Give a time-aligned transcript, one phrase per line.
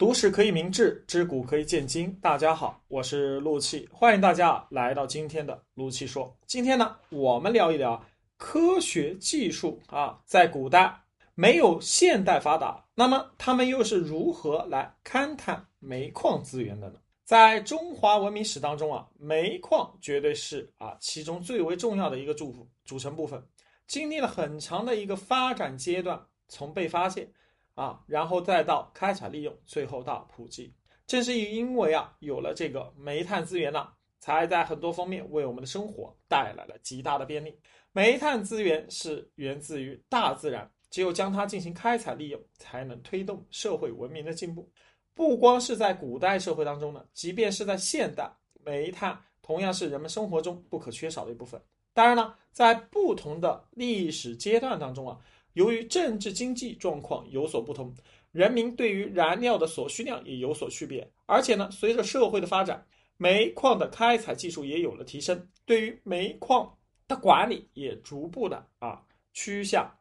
[0.00, 2.10] 读史可以明志，知古可以鉴今。
[2.22, 6.34] 大家好，我是陆气，欢迎大家来到今天的陆气说。
[6.46, 8.02] 今天呢，我们聊一聊
[8.38, 10.98] 科学技术啊，在古代
[11.34, 16.94] 没有现代发达，那么他们又是如何来勘探煤矿资源的呢？
[17.26, 23.38] 在中华文明史当中啊，煤矿绝对是啊其中最为重要的一个组组成部分，
[23.86, 27.30] 经历了很长的一个发展阶段，从被发现。
[27.74, 30.74] 啊，然后再到开采利用，最后到普及。
[31.06, 33.88] 正是因为啊，有了这个煤炭资源呢，
[34.20, 37.58] 才在很多方面为我们的生活带来了极大的便利。
[37.92, 44.70] 煤炭资源是源自于大自然，只有将它进行开采利用，才能推动社会文明的进步。
[45.14, 48.30] 不光是在古代社会当中呢，即便是在现代，
[48.64, 51.60] 煤炭同样是人们生活中不可缺少的一部分。
[51.92, 55.18] 当然了，在不同的历史阶段当中啊。
[55.54, 57.94] 由于政治经济状况有所不同，
[58.32, 61.08] 人民对于燃料的所需量也有所区别。
[61.26, 62.84] 而且呢，随着社会的发展，
[63.16, 66.72] 煤矿的开采技术也有了提升，对于煤矿
[67.08, 69.92] 的管理也逐步的啊趋向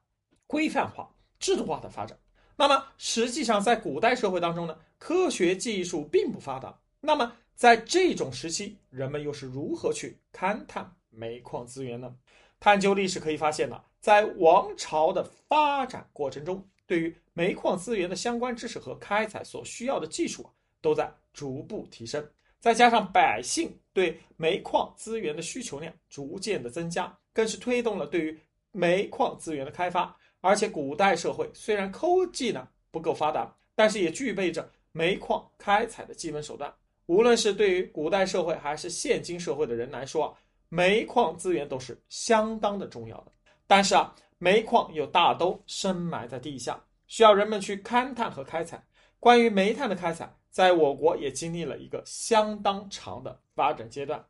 [0.47, 2.17] 规范化、制度化的发展。
[2.55, 6.77] 那么，实际上在古代社会当中呢，科学技术并不发达。
[6.99, 12.13] 那么，在这种时期，人们又是如何去勘探煤矿资源呢？
[12.59, 20.49] 探究历史可以发现呢，在王朝的发展过程中，对于煤矿资源的相关知识和开采所需要的技术啊，
[20.81, 22.25] 都在逐步提升。
[22.59, 28.37] 再加上百姓对煤矿资源的需求量逐渐的增加，更是推动了对于
[28.71, 30.13] 煤矿资源的开发。
[30.41, 36.73] 而且，古代社会虽然科技呢不够发达，但是也具备着煤矿开采的基本手段。
[37.05, 40.37] 无论是对于古代社会还是现今社会的人来说，
[40.69, 43.31] 煤矿资源都是相当的重要的，
[43.65, 48.83] 但是啊，煤矿又大都深埋在地下，需要人们去勘探和开采。
[49.19, 54.23] 关于煤炭的开采，在我国也经历了一个相当长的发展阶段。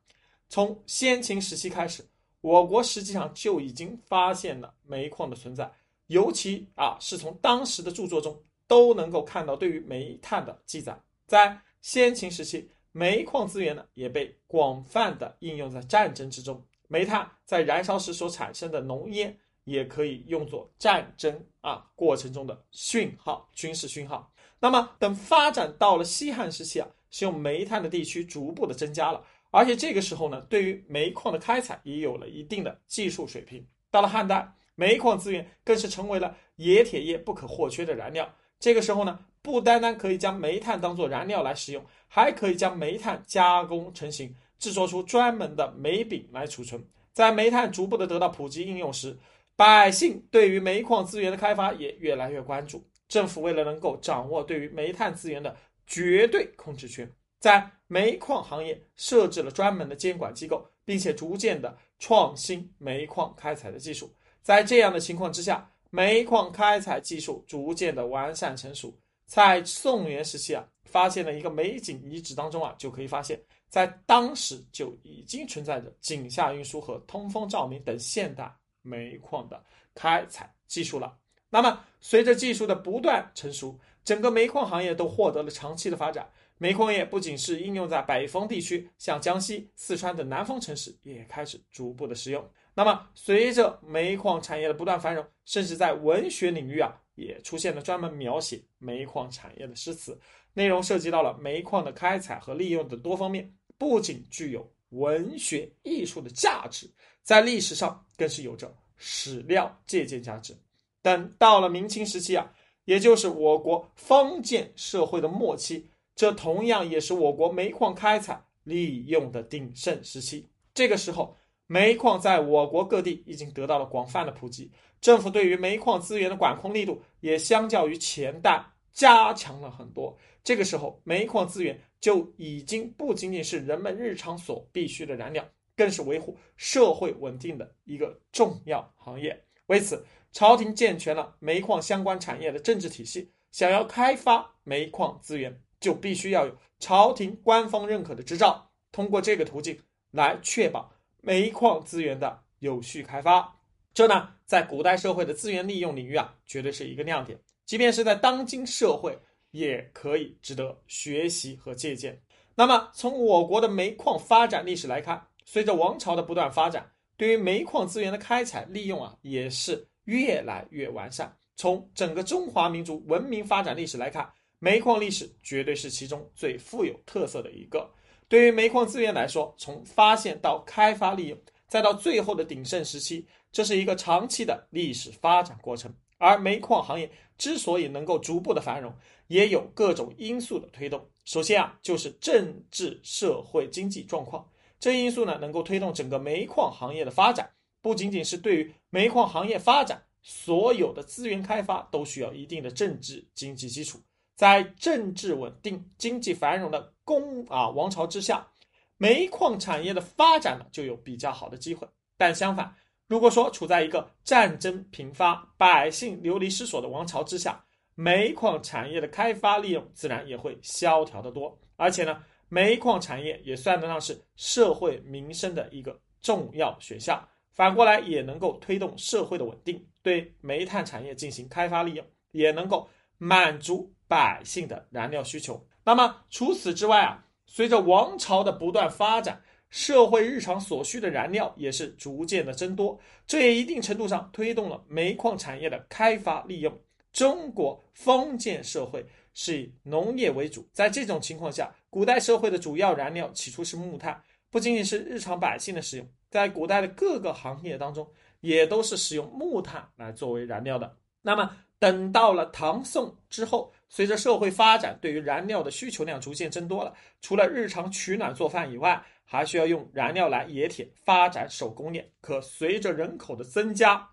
[0.47, 2.03] 从先秦时期开始，
[2.39, 5.69] 我国实际上就已经发现了煤矿的存在，
[6.07, 10.97] 尤其啊，是从当时的著作中都能够看到对于煤炭的记载。
[11.27, 12.71] 在先秦时期。
[12.91, 16.63] 煤矿资源呢，也被广泛的应用在战争之中。
[16.87, 24.31] 煤炭在燃烧时所产生的浓烟，也可以用作战争啊过程中的讯号，军事讯号。
[24.59, 33.63] 那么，等发展到了西汉时期啊，使用煤炭的地区逐步的增加了，而且这个时候呢，对于煤矿的开采也有了一定的技术水平。
[33.91, 38.33] 到了汉代，煤矿资源更是成为了冶铁业不可或缺的燃料。
[38.59, 39.19] 这个时候呢。
[39.41, 46.83] 不单单可以将煤炭当做燃料来使用，还可以将煤炭加工成型，制作出专门的煤饼来储存。
[47.13, 49.17] 在煤炭逐步的得到普及应用时，
[49.55, 52.83] 百姓对于煤矿资源的开发也越来越关注。
[53.07, 55.55] 政府为了能够掌握对于煤炭资源的
[55.87, 64.13] 绝对控制权，在煤矿行业设置了专门的监管机构，并且逐渐的创新煤矿开采的技术。
[64.43, 68.93] 在这样的情况之下，煤矿开采技术逐渐的完善成熟。
[69.29, 78.51] 在宋元时期啊，发现了一个煤井遗址当中啊，就可以发现，在当时就已经存在着井下运输和通风照明等现代
[78.81, 79.63] 煤矿的
[79.93, 81.15] 开采技术了。
[81.47, 86.27] 那么，随着技术的不断成熟，整个煤矿行业都获得了长期的发展。
[86.57, 92.43] 煤矿业不仅是应用在北方地区，像江西、四川等南方城市也开始逐步的使用。
[92.73, 96.99] 那么，随着煤矿产业的不断繁荣，甚至在文学领域啊。
[97.19, 100.17] 也出现了专门描写煤矿产业的诗词，
[100.53, 106.89] 内容涉及到了煤矿的开采和利用等多方面，不仅具有文学艺术的价值，
[107.21, 110.55] 在历史上更是有着史料借鉴价值。
[111.01, 112.51] 但到了明清时期啊，
[112.85, 120.49] 也就是我国封建社会的末期，这同样也是我国煤矿开采利用的鼎盛时期。
[120.73, 121.35] 这个时候，
[121.71, 124.71] 煤矿在我国各地已经得到了广泛的普及。
[124.99, 130.17] 政府对于煤矿资源的管控力度也相较于前代加强了很多。
[130.43, 139.39] 这个时候，煤矿资源就已经不仅仅是人们日常所必需的燃料，更是维护社会稳定的一个重要行业。
[139.67, 143.31] 为此，朝廷健全了煤矿相关产业的政治体系。
[143.51, 149.79] 想要开发煤矿资源，就必须要有朝廷官方认可的执照，通过这个途径
[150.11, 153.55] 来确保煤矿资源的有序开发。
[153.93, 157.37] 这呢，在古代社会的资源利用领域啊，绝对是一个亮点。
[157.65, 159.17] 即便是在当今社会，
[159.51, 162.19] 也可以值得学习和借鉴。
[162.55, 171.35] 那么，从我国的煤矿发展历史来看，随着王朝的不断发展，对于煤矿资源的开采利用啊，也是越来越完善。
[171.55, 177.89] 从整个中华民族文明发展历史来看，煤矿历史绝对是其中最富有特色的一个。
[178.29, 181.37] 对于煤矿资源来说，从发现到开发利用，
[181.67, 185.91] 再到最后的鼎盛时期，这是一个长期的历史发展过程。
[186.19, 188.93] 而煤矿行业之所以能够逐步的繁荣，
[189.27, 191.03] 也有各种因素的推动。
[191.25, 194.47] 首先啊，就是政治、社会、经济状况
[194.79, 197.49] 这因素呢，能够推动整个煤矿行业的发展。
[197.81, 203.99] 不仅仅是对于煤矿行业发展，所有的资源开发都需要一定的政治经济基础。
[204.39, 208.47] 在政治稳定、经济繁荣的公啊王朝之下，
[208.95, 211.85] 煤矿产业的发展呢就有比较好的机会。
[212.17, 212.73] 但相反，
[213.07, 217.61] 如果说处在一个战争频发、百姓流离失所的王朝之下，
[217.95, 221.59] 煤矿产业的开发利用自然也会萧条得多。
[221.75, 227.21] 而且呢，煤矿产业也算得上是社会民生的一个重要选项，
[227.51, 229.85] 反过来也能够推动社会的稳定。
[230.01, 232.87] 对煤炭产业进行开发利用，也能够
[233.17, 235.65] 满足百姓的燃料需求。
[235.85, 239.41] 那么除此之外啊，随着王朝的不断发展。
[239.71, 246.75] 社会日常所需的燃料也是逐渐的增多，这也一定程度上推动了煤矿产业的开发利用。
[247.13, 254.19] 中国封建社会是以农业为主，在这种情况下，古代社会的主要燃料起初是木炭，
[254.49, 258.09] 不仅仅是日常百姓的使用，在古代的各个行业当中
[258.41, 260.97] 也都是使用木炭来作为燃料的。
[261.21, 272.11] 那么，等到了唐宋之后，随着社会发展，对于燃料的需求量逐渐增多了，除了日常取暖做饭以外，还需要用燃料来冶铁，发展手工业。
[272.19, 274.07] 可随着人口的增加，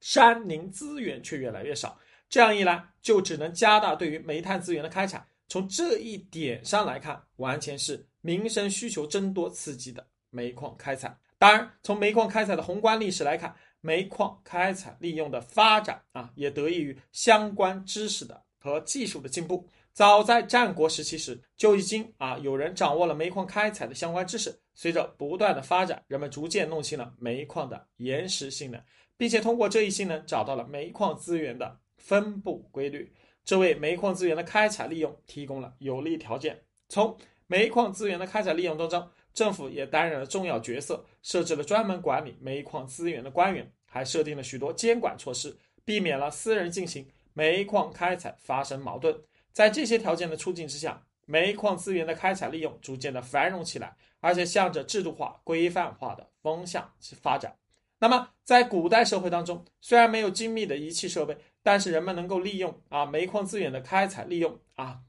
[0.00, 1.98] 山林资源却越来越少。
[2.28, 5.24] 这样一来，就只能加大对于煤炭资源的开采。
[5.48, 11.16] 从这一点上来看，完全是民生需求增多刺激的煤矿开采。
[11.38, 13.54] 当然，从煤矿开采的宏观历史来看，
[13.86, 19.64] 煤矿开采利用的发展啊，也得益于相关知识的和技术的进步。
[19.92, 24.60] 早在战国时期时，就已经啊有人掌握了煤矿开采的相关知识。
[24.74, 28.82] 随着不断的发展，人们逐渐弄清了煤矿的岩石性能，
[29.16, 33.10] 并且通过这一性能找到了煤矿资源的分布规律，
[33.44, 36.60] 这为煤矿资源的开采利用提供了有利条件。
[36.88, 37.16] 从
[37.46, 45.54] 煤矿资源的开采利用当中，政府也担任了重要角色，设置了专门管理煤矿资源的官员，还设定了许多监管措施，
[45.84, 49.14] 避免了私人进行煤矿开采发生矛盾。
[49.52, 57.54] 在这些条件的促进之下，煤矿资源的开采利用逐渐的繁荣起来，而且向着制度化、规范化的方向去发展。
[57.98, 65.00] 那么，在古代社会当中，虽然没有精密的仪器设备，但是人们能够利用啊煤矿资源的开采利用啊，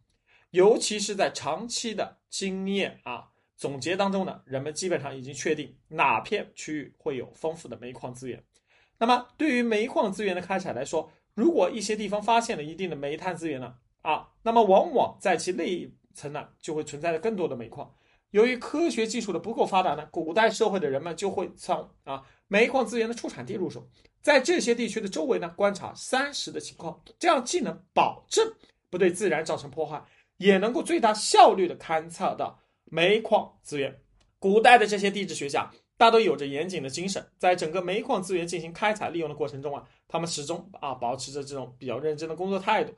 [0.49, 8.41] 尤其是在长期的经验啊总结当中呢，人们基本上已经确定哪片区域会有丰富的煤矿资源。
[8.99, 13.73] 那么，对于煤矿资源的开采来说，如果一些地方发现了一定的煤炭资源呢？
[14.03, 17.93] 啊，那么往往在其内层呢，就会存在着更多的煤矿。
[18.31, 23.87] 由于科学技术的不够发达呢，古代社会的人们就会从啊煤矿资源的出产地入手，
[24.21, 28.53] 在这些地区的周围呢观察山石的情况，这样既能保证
[28.89, 30.03] 不对自然造成破坏，
[30.37, 32.59] 也能够最大效率的勘测到
[32.89, 33.95] 煤矿资源。
[34.39, 42.93] 古代的这些地质学家大都有着严谨的精神，在整个煤矿资源进行开采利用的过程中啊，他们始终啊保持着这种比较认真的工作态度。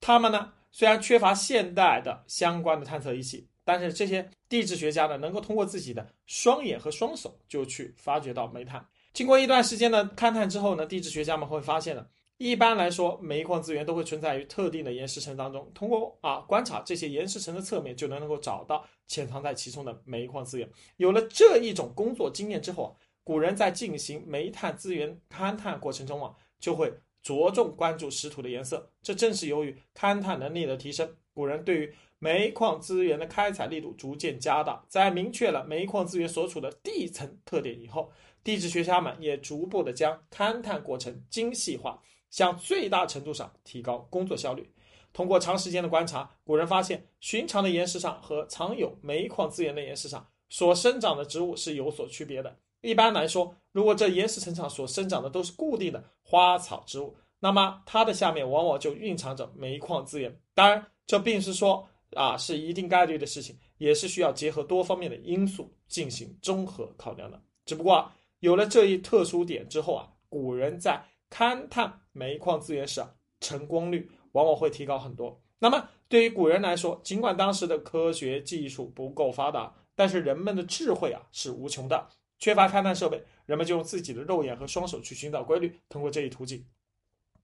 [0.00, 8.84] 他们呢，虽然缺乏现代的相关的探测仪器，但是这些地质学家呢，能够通过自己的双眼和双手就去发掘到煤炭。
[9.12, 12.06] 经过一段时间的勘探之后呢，地质学家们会发现呢，
[12.42, 15.70] 一般来说，煤矿资源都会存在于特定的岩石层当中。
[15.72, 20.68] 通过啊观察这些岩石层的侧面，就能能够找到潜藏在其中的煤矿资源。
[20.96, 22.90] 有了这一种工作经验之后啊，
[23.22, 26.92] 古人在进行煤炭资源勘探过程中啊，就会。
[27.22, 34.84] 着重关注石土的颜色，这正是由于勘探能力的提升，古人对于煤矿资源的开采力度逐渐加大。
[34.88, 38.10] 在明确了煤矿资源所处的地层特点以后，
[38.42, 44.68] 地质学家们也逐步的将勘探过程精细化，向最大程度上提高工作效率。
[45.12, 52.56] 通过长时间的观察，古人发现，寻常的岩石上和藏有煤矿资源的岩石上所生长的植物是有所区别的。
[52.80, 60.34] 一般来说，如果这岩石层上所生长的都是固定的花草植物，那么它的下面往往就蕴藏着煤矿资源。
[60.54, 67.38] 当然，这并不是说啊是一定概率的事情，也是需要结合多方面的因素进行综合考量的。
[67.66, 68.10] 只不过
[68.40, 71.00] 有了这一特殊点之后啊，古人在
[71.32, 75.40] 勘探煤矿资源时啊，成功率往往会提高很多。
[75.60, 82.08] 那么对于古人来说，尽管当时的科学技术不够发达，但是人们的智慧啊是无穷的。
[82.38, 86.66] 缺乏勘探设备，人们就用自己的肉眼和双手去寻找规律，通过这一途径，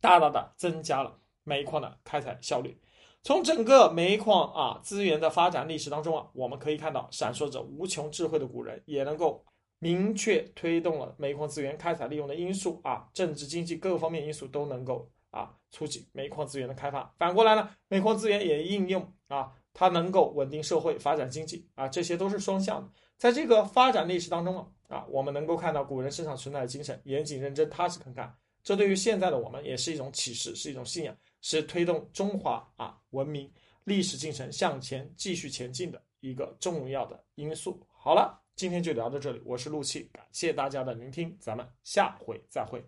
[0.01, 2.79] 大大的增加了煤矿的开采效率。
[3.23, 9.45] 从整个煤矿啊资源的发展历史当中啊，我们可以看到闪烁着无穷智慧的古人，也能够
[9.79, 17.15] 明确推动了煤矿资源开采利用的因素啊，政治经济各方面因素都能够啊促进煤矿资源的开发。
[17.19, 22.91] 反过来呢，煤矿资源也应用啊，它能够稳定社会、发展经济啊，这些都是双向的。
[23.17, 28.33] 在这个发展历史当中啊，啊，我们能够看到古人身上存在的精神：严谨、认真、踏实、肯干。
[28.65, 33.51] 这对于现在的我们也是一种启示，是一种信仰，是推动中华啊文明
[33.85, 37.81] 历史进程向前继续前进的一个重要的因素。
[37.97, 42.85] 好了，今天就聊到这里，我是陆气，感谢大家的聆听，咱们下回再会。